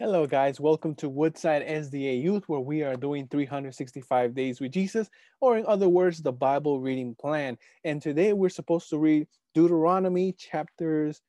[0.00, 0.60] Hello, guys.
[0.60, 5.10] Welcome to Woodside SDA Youth, where we are doing 365 days with Jesus,
[5.40, 7.58] or in other words, the Bible reading plan.
[7.82, 9.26] And today we're supposed to read
[9.56, 11.20] Deuteronomy chapters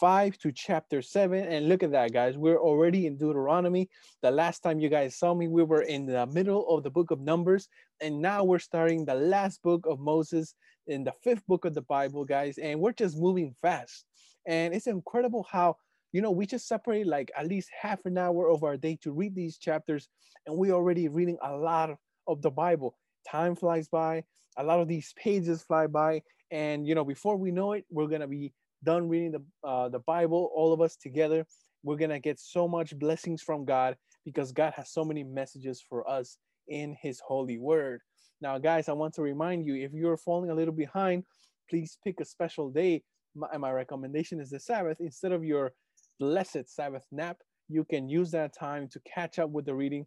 [0.00, 1.44] 5 to chapter 7.
[1.44, 2.36] And look at that, guys.
[2.36, 3.88] We're already in Deuteronomy.
[4.22, 7.12] The last time you guys saw me, we were in the middle of the book
[7.12, 7.68] of Numbers.
[8.00, 10.52] And now we're starting the last book of Moses
[10.88, 12.58] in the fifth book of the Bible, guys.
[12.58, 14.04] And we're just moving fast.
[14.48, 15.76] And it's incredible how
[16.12, 19.12] you know, we just separate like at least half an hour of our day to
[19.12, 20.08] read these chapters,
[20.46, 21.96] and we're already reading a lot of,
[22.26, 22.96] of the Bible.
[23.28, 24.24] Time flies by,
[24.56, 28.06] a lot of these pages fly by, and you know, before we know it, we're
[28.06, 28.52] gonna be
[28.84, 31.46] done reading the uh, the Bible, all of us together.
[31.82, 36.08] We're gonna get so much blessings from God because God has so many messages for
[36.08, 38.00] us in His holy Word.
[38.40, 41.24] Now, guys, I want to remind you if you're falling a little behind,
[41.70, 43.02] please pick a special day.
[43.34, 45.72] My, my recommendation is the Sabbath instead of your
[46.18, 50.06] blessed Sabbath nap, you can use that time to catch up with the reading.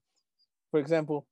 [0.72, 1.28] For example,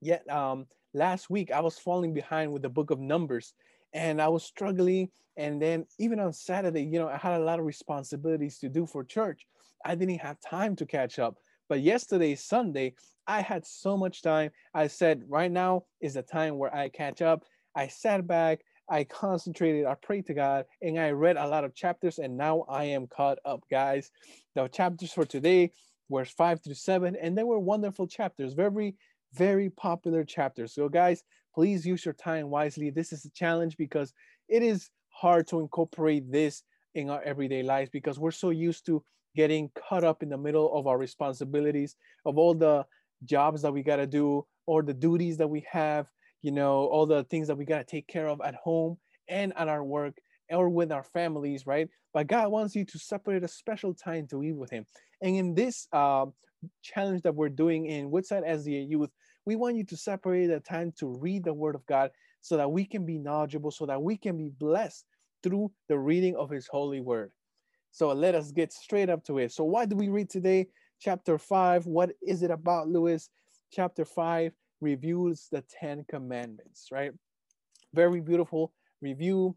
[0.00, 3.54] yet um, last week I was falling behind with the book of Numbers
[3.92, 5.08] and I was struggling.
[5.36, 8.86] And then even on Saturday, you know, I had a lot of responsibilities to do
[8.86, 9.46] for church.
[9.84, 11.36] I didn't have time to catch up.
[11.68, 12.94] But yesterday, Sunday,
[13.26, 14.50] I had so much time.
[14.74, 17.44] I said, right now is the time where I catch up.
[17.76, 21.74] I sat back, I concentrated, I prayed to God, and I read a lot of
[21.76, 24.10] chapters, and now I am caught up, guys.
[24.56, 25.70] The chapters for today
[26.08, 28.96] were five through seven, and they were wonderful chapters, very,
[29.32, 30.74] very popular chapters.
[30.74, 31.22] So, guys,
[31.54, 32.90] please use your time wisely.
[32.90, 34.12] This is a challenge because
[34.48, 36.64] it is hard to incorporate this
[36.96, 39.04] in our everyday lives because we're so used to
[39.36, 41.94] getting caught up in the middle of our responsibilities,
[42.26, 42.84] of all the
[43.24, 46.08] jobs that we got to do, or the duties that we have
[46.42, 48.96] you know, all the things that we got to take care of at home
[49.28, 50.14] and at our work
[50.50, 51.88] or with our families, right?
[52.12, 54.84] But God wants you to separate a special time to eat with Him.
[55.22, 56.26] And in this uh,
[56.82, 59.10] challenge that we're doing in Woodside SDA Youth,
[59.46, 62.10] we want you to separate a time to read the Word of God
[62.40, 65.04] so that we can be knowledgeable, so that we can be blessed
[65.42, 67.30] through the reading of His holy Word.
[67.92, 69.52] So let us get straight up to it.
[69.52, 70.68] So, why do we read today?
[71.00, 71.86] Chapter 5.
[71.86, 73.30] What is it about, Lewis?
[73.72, 77.12] Chapter 5 reviews the Ten Commandments, right?
[77.94, 79.56] Very beautiful review.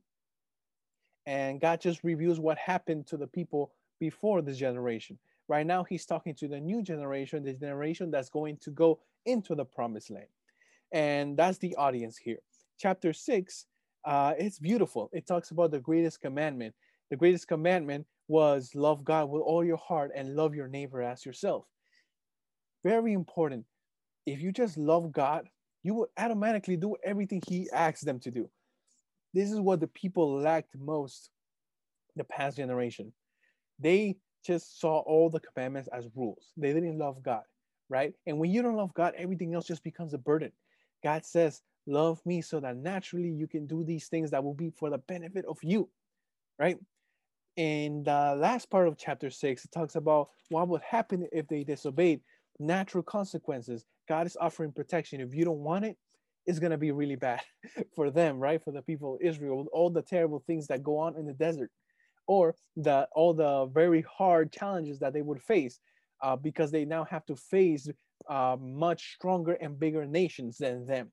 [1.26, 5.18] And God just reviews what happened to the people before this generation.
[5.48, 9.56] Right now, He's talking to the new generation, the generation that's going to go into
[9.56, 10.28] the promised land.
[10.92, 12.40] And that's the audience here.
[12.78, 13.66] Chapter six,
[14.06, 15.10] uh, it's beautiful.
[15.14, 16.76] It talks about the greatest commandment.
[17.10, 21.26] The greatest commandment was love God with all your heart and love your neighbor as
[21.26, 21.66] yourself.
[22.84, 23.66] Very important
[24.26, 25.48] if you just love God,
[25.84, 28.50] you will automatically do everything He asks them to do.
[29.34, 31.30] This is what the people lacked most
[32.16, 33.12] the past generation.
[33.80, 36.52] They just saw all the commandments as rules.
[36.58, 37.44] They didn't love God,
[37.90, 38.14] right?
[38.28, 40.52] And when you don't love God, everything else just becomes a burden.
[41.04, 44.70] God says, Love me so that naturally you can do these things that will be
[44.70, 45.90] for the benefit of you,
[46.58, 46.78] right?
[47.58, 51.66] In the last part of chapter six, it talks about what would happen if they
[51.66, 52.22] disobeyed
[52.58, 53.86] natural consequences.
[54.08, 55.22] God is offering protection.
[55.22, 55.98] If you don't want it,
[56.46, 57.42] it's going to be really bad
[57.96, 58.64] for them, right?
[58.64, 61.72] For the people of Israel, all the terrible things that go on in the desert,
[62.28, 65.80] or the all the very hard challenges that they would face,
[66.22, 67.90] uh, because they now have to face
[68.30, 71.12] uh, much stronger and bigger nations than them.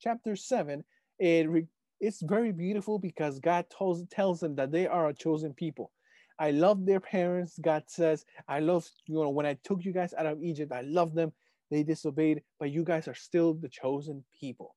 [0.00, 0.84] Chapter seven,
[1.18, 1.66] it re-
[2.00, 5.90] it's very beautiful because God tells tells them that they are a chosen people.
[6.38, 7.58] I love their parents.
[7.60, 10.80] God says, I love, you know, when I took you guys out of Egypt, I
[10.80, 11.32] love them.
[11.70, 14.74] They disobeyed, but you guys are still the chosen people.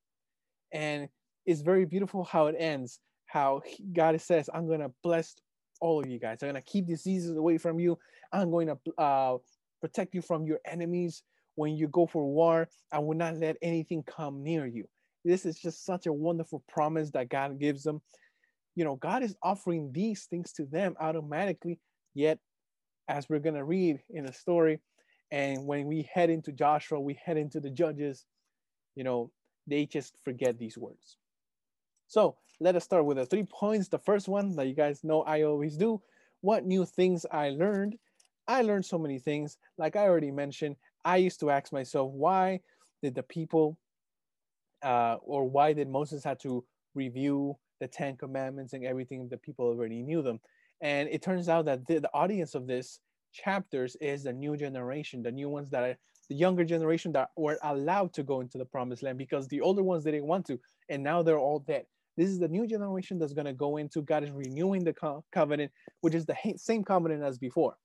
[0.73, 1.09] And
[1.45, 3.61] it's very beautiful how it ends, how
[3.93, 5.35] God says, I'm going to bless
[5.81, 6.39] all of you guys.
[6.41, 7.97] I'm going to keep diseases away from you.
[8.33, 9.37] I'm going to uh,
[9.81, 11.23] protect you from your enemies.
[11.55, 14.85] When you go for war, I will not let anything come near you.
[15.25, 18.01] This is just such a wonderful promise that God gives them
[18.77, 21.79] you know, God is offering these things to them automatically.
[22.13, 22.37] Yet,
[23.09, 24.79] as we're going to read in the story,
[25.31, 28.25] and when we head into Joshua, we head into the judges,
[28.95, 29.31] you know,
[29.67, 31.17] they just forget these words.
[32.07, 33.89] So let us start with the three points.
[33.89, 36.01] The first one that you guys know I always do
[36.41, 37.97] what new things I learned.
[38.47, 39.57] I learned so many things.
[39.77, 42.61] Like I already mentioned, I used to ask myself, why
[43.03, 43.77] did the people,
[44.81, 46.63] uh, or why did Moses have to
[46.95, 50.39] review the Ten Commandments and everything that people already knew them.
[50.81, 52.99] And it turns out that the, the audience of this
[53.43, 55.97] chapters is the new generation, the new ones that are
[56.29, 59.83] the younger generation that were allowed to go into the promised land because the older
[59.83, 61.85] ones didn't want to, and now they're all dead.
[62.17, 64.01] This is the new generation that's going to go into.
[64.01, 67.75] God is renewing the co- covenant, which is the same covenant as before.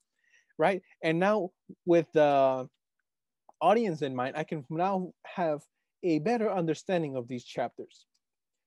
[0.58, 0.82] right?
[1.02, 1.50] And now
[1.86, 2.68] with the
[3.60, 5.62] audience in mind, I can now have
[6.02, 8.06] a better understanding of these chapters.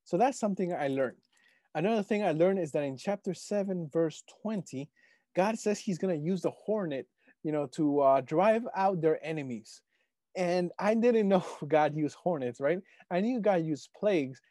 [0.05, 1.17] So that's something I learned.
[1.75, 4.89] Another thing I learned is that in chapter 7, verse 20,
[5.35, 7.07] God says he's going to use the hornet,
[7.43, 9.81] you know, to uh, drive out their enemies.
[10.35, 12.79] And I didn't know God used hornets, right?
[13.11, 14.41] I knew God used plagues.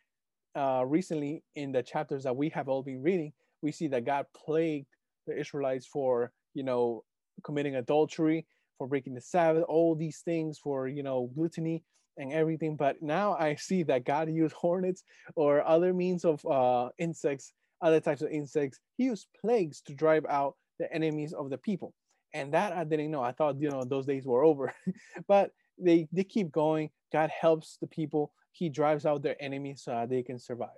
[0.57, 4.27] Uh, recently, in the chapters that we have all been reading, we see that God
[4.37, 4.87] plagued
[5.27, 7.03] the Israelites for, you know,
[7.43, 8.47] committing adultery,
[8.79, 11.83] for breaking the Sabbath, all these things for, you know, gluttony
[12.19, 12.77] and everything.
[12.77, 15.03] But now I see that God used hornets
[15.35, 17.53] or other means of uh, insects,
[17.83, 18.79] other types of insects.
[18.97, 21.95] He used plagues to drive out the enemies of the people.
[22.33, 23.23] And that I didn't know.
[23.23, 24.75] I thought, you know, those days were over.
[25.29, 26.91] but they, they keep going.
[27.13, 28.33] God helps the people.
[28.53, 30.69] He drives out their enemies so they can survive.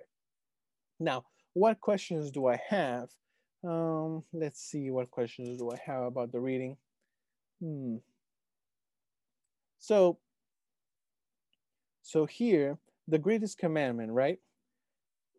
[0.99, 3.09] Now, what questions do I have?
[3.63, 6.77] Um, let's see, what questions do I have about the reading?
[7.59, 7.97] Hmm.
[9.79, 10.19] So
[12.07, 12.77] so here,
[13.07, 14.39] the greatest commandment, right?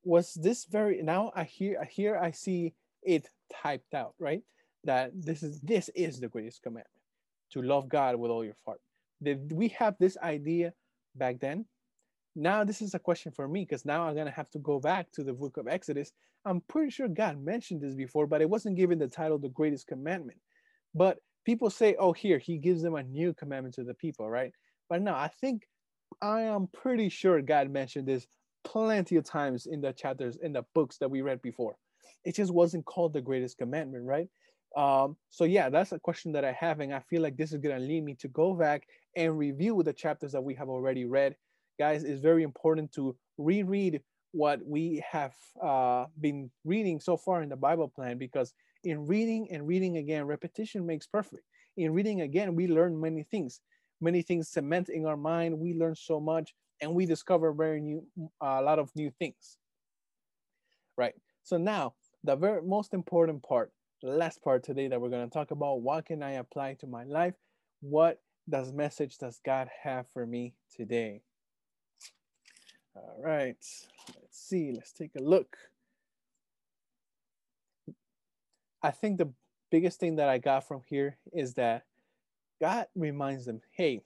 [0.04, 3.28] Was this very now I hear here I see it
[3.62, 4.42] typed out, right?
[4.84, 6.88] That this is this is the greatest commandment
[7.52, 8.80] to love God with all your heart.
[9.22, 10.72] Did we have this idea
[11.16, 11.66] back then?
[12.36, 15.10] Now this is a question for me because now I'm gonna have to go back
[15.12, 16.12] to the book of Exodus.
[16.44, 19.86] I'm pretty sure God mentioned this before, but it wasn't given the title the greatest
[19.86, 20.38] commandment.
[20.94, 24.52] But people say, oh, here he gives them a new commandment to the people, right?
[24.88, 25.62] But no, I think
[26.22, 28.26] I am pretty sure God mentioned this
[28.64, 31.76] plenty of times in the chapters in the books that we read before.
[32.28, 34.28] It just wasn't called the greatest commandment, right?
[34.76, 37.58] Um, so yeah, that's a question that I have, and I feel like this is
[37.58, 38.86] gonna lead me to go back
[39.16, 41.36] and review the chapters that we have already read.
[41.78, 44.02] Guys, it's very important to reread
[44.32, 48.52] what we have uh, been reading so far in the Bible plan because
[48.84, 51.44] in reading and reading again, repetition makes perfect.
[51.76, 53.60] In reading again, we learn many things
[54.00, 55.58] many things cement in our mind.
[55.58, 58.06] We learn so much and we discover very new,
[58.40, 59.58] a lot of new things.
[60.96, 61.14] Right.
[61.42, 63.72] So now the very most important part,
[64.02, 66.86] the last part today that we're going to talk about, what can I apply to
[66.86, 67.34] my life?
[67.80, 71.22] What does message does God have for me today?
[72.94, 73.56] All right,
[74.20, 75.56] let's see, let's take a look.
[78.82, 79.32] I think the
[79.70, 81.84] biggest thing that I got from here is that
[82.60, 84.02] God reminds them, hey,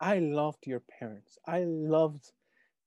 [0.00, 1.38] I loved your parents.
[1.46, 2.32] I loved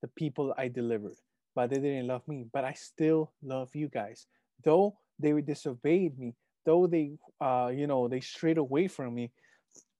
[0.02, 1.16] the people I delivered,
[1.54, 2.44] but they didn't love me.
[2.52, 4.26] But I still love you guys.
[4.64, 9.30] Though they disobeyed me, though they, uh, you know, they strayed away from me,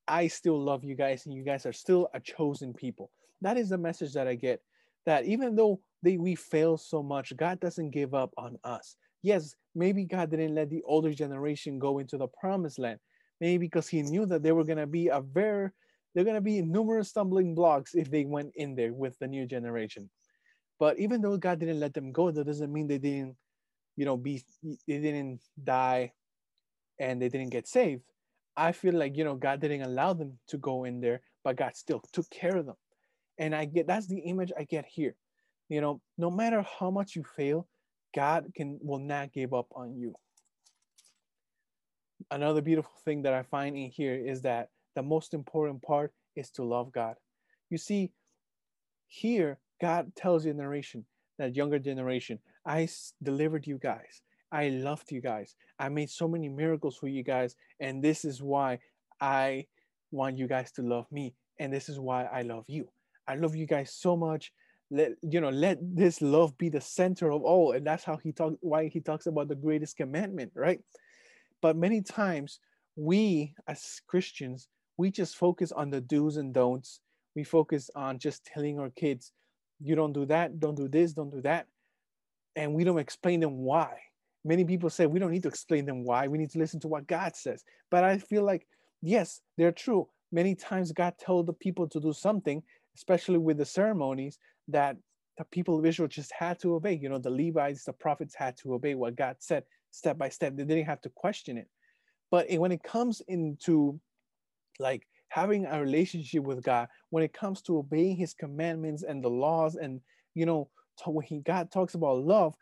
[0.09, 3.11] I still love you guys, and you guys are still a chosen people.
[3.41, 4.61] That is the message that I get.
[5.05, 8.97] That even though they we fail so much, God doesn't give up on us.
[9.23, 12.99] Yes, maybe God didn't let the older generation go into the promised land,
[13.41, 15.71] maybe because he knew that there were going to be a very
[16.25, 20.09] going to be numerous stumbling blocks if they went in there with the new generation
[20.79, 23.37] but even though god didn't let them go that doesn't mean they didn't
[23.97, 26.13] you know be they didn't die
[27.01, 28.03] and they didn't get saved
[28.57, 31.77] i feel like you know god didn't allow them to go in there but god
[31.77, 32.77] still took care of them.
[33.39, 35.15] And i get that's the image i get here.
[35.69, 37.67] You know no matter how much you fail
[38.15, 40.15] god can will not give up on you.
[42.31, 46.51] Another beautiful thing that I find in here is that the most important part is
[46.53, 47.15] to love God.
[47.71, 48.11] You see,
[49.07, 51.05] here, God tells the generation,
[51.39, 52.89] that younger generation, I
[53.23, 54.23] delivered you guys.
[54.51, 55.55] I loved you guys.
[55.79, 57.55] I made so many miracles for you guys.
[57.81, 58.79] And this is why
[59.21, 59.67] I
[60.11, 61.35] want you guys to love me.
[61.59, 62.89] And this is why I love you.
[63.29, 64.53] I love you guys so much.
[64.91, 67.73] Let you know, let this love be the center of all.
[67.73, 70.81] And that's how he talks why he talks about the greatest commandment, right?
[71.61, 72.61] But many times
[72.95, 77.01] we as Christians, we just focus on the do's and don'ts.
[77.35, 79.33] We focus on just telling our kids,
[79.81, 81.67] you don't do that, don't do this, don't do that.
[82.57, 83.99] And we don't explain them why.
[84.45, 86.27] Many people say we don't need to explain them why.
[86.27, 87.63] We need to listen to what God says.
[87.91, 88.67] But I feel like,
[89.03, 90.09] yes, they're true.
[90.33, 92.63] Many times God told the people to do something,
[92.97, 94.97] especially with the ceremonies, that
[95.39, 96.95] the people of Israel just had to obey.
[96.95, 100.57] You know, the Levites, the prophets had to obey what God said step by step.
[100.57, 101.69] They didn't have to question it.
[102.31, 104.01] But when it comes into
[104.79, 109.29] like having a relationship with God, when it comes to obeying his commandments and the
[109.29, 110.01] laws, and
[110.35, 110.69] you know,
[111.05, 112.55] when he God talks about love,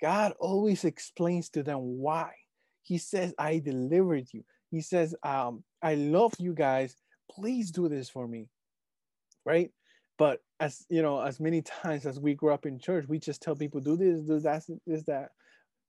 [0.00, 2.30] God always explains to them why.
[2.82, 4.44] He says, I delivered you.
[4.70, 6.96] He says, um, I love you guys.
[7.30, 8.48] Please do this for me.
[9.44, 9.70] Right?
[10.18, 13.42] But as you know, as many times as we grew up in church, we just
[13.42, 15.30] tell people, do this, do that, this, that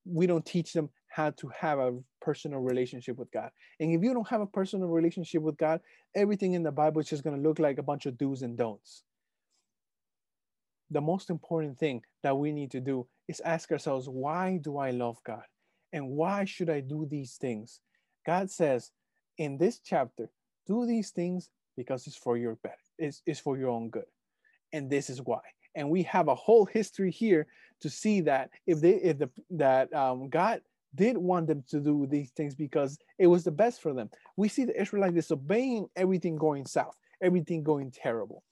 [0.05, 3.51] we don't teach them how to have a personal relationship with God.
[3.79, 5.81] And if you don't have a personal relationship with God,
[6.15, 8.57] everything in the Bible is just going to look like a bunch of do's and
[8.57, 9.03] don'ts.
[10.91, 14.91] The most important thing that we need to do is ask ourselves, why do I
[14.91, 15.43] love God?
[15.93, 17.79] And why should I do these things?
[18.25, 18.91] God says
[19.37, 20.29] in this chapter,
[20.67, 24.05] do these things because it's for your better, it's, it's for your own good.
[24.73, 25.41] And this is why.
[25.75, 27.47] And we have a whole history here
[27.81, 30.61] to see that if they if the that um, God
[30.93, 34.09] did want them to do these things because it was the best for them.
[34.35, 38.43] We see the Israelites disobeying everything going south, everything going terrible.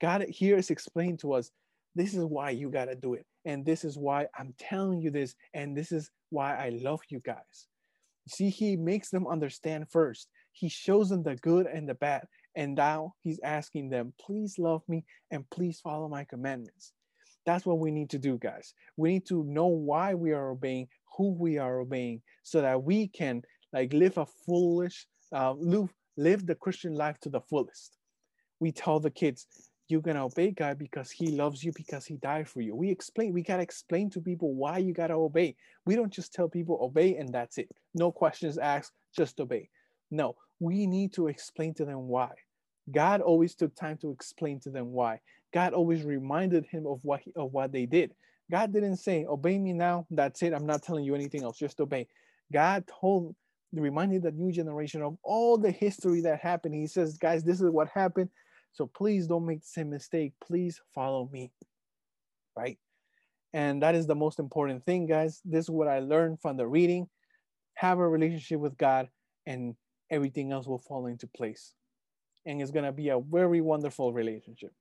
[0.00, 1.52] God here is explaining to us
[1.94, 3.26] this is why you got to do it.
[3.44, 5.34] And this is why I'm telling you this.
[5.52, 7.68] And this is why I love you guys.
[8.28, 10.28] See, he makes them understand first.
[10.52, 12.26] He shows them the good and the bad.
[12.56, 16.92] And now he's asking them, please love me and please follow my commandments.
[17.44, 18.72] That's what we need to do, guys.
[18.96, 23.08] We need to know why we are obeying, who we are obeying, so that we
[23.08, 27.98] can like live a foolish, uh, live, live the Christian life to the fullest.
[28.60, 29.46] We tell the kids,
[29.88, 32.74] you're gonna obey God because He loves you because He died for you.
[32.74, 35.56] We explain, we gotta explain to people why you gotta obey.
[35.84, 37.68] We don't just tell people obey and that's it.
[37.94, 39.68] No questions asked, just obey.
[40.10, 42.30] No, we need to explain to them why.
[42.90, 45.20] God always took time to explain to them why.
[45.52, 48.12] God always reminded him of what he, of what they did.
[48.50, 50.52] God didn't say, "Obey me now." That's it.
[50.52, 51.58] I'm not telling you anything else.
[51.58, 52.08] Just obey.
[52.52, 53.34] God told,
[53.72, 56.74] reminded the new generation of all the history that happened.
[56.74, 58.28] He says, "Guys, this is what happened.
[58.74, 60.34] So please don't make the same mistake.
[60.40, 61.52] Please follow me."
[62.56, 62.78] Right?
[63.52, 65.40] And that is the most important thing, guys.
[65.44, 67.08] This is what I learned from the reading.
[67.74, 69.08] Have a relationship with God,
[69.46, 69.74] and
[70.10, 71.74] everything else will fall into place
[72.46, 74.72] and it's going to be a very wonderful relationship.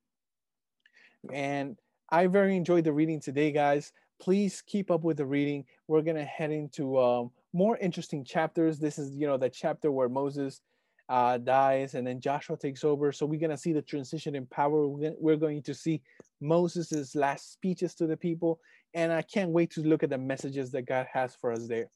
[1.31, 1.77] And
[2.09, 3.93] I very enjoyed the reading today, guys.
[4.19, 5.65] Please keep up with the reading.
[5.87, 8.79] We're going to head into um, more interesting chapters.
[8.79, 10.61] This is, you know, the chapter where Moses
[11.09, 13.11] uh, dies and then Joshua takes over.
[13.11, 14.87] So we're going to see the transition in power.
[14.87, 16.01] We're going to see
[16.41, 18.59] Moses's last speeches to the people.
[18.93, 21.87] And I can't wait to look at the messages that God has for us there.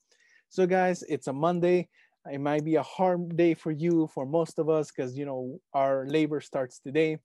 [0.50, 1.90] So, guys, it's a Monday
[2.32, 5.60] it might be a hard day for you for most of us because you know
[5.74, 7.18] our labor starts today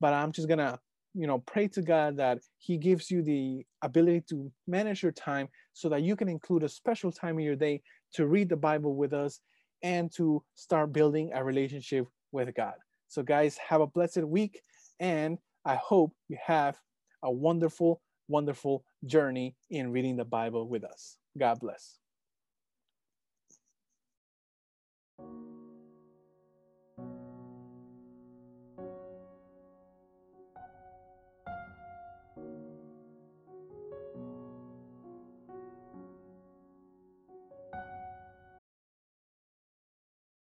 [0.00, 0.78] but i'm just gonna
[1.14, 5.48] you know pray to god that he gives you the ability to manage your time
[5.72, 7.80] so that you can include a special time in your day
[8.12, 9.40] to read the bible with us
[9.82, 12.74] and to start building a relationship with god.
[13.08, 14.62] So guys have a blessed week
[15.00, 16.78] and i hope you have
[17.22, 21.16] a wonderful wonderful journey in reading the bible with us.
[21.38, 21.98] God bless